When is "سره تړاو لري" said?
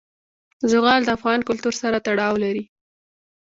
1.81-2.63